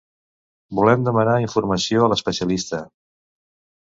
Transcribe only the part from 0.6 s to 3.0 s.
Volem demanar informació a l'especialista.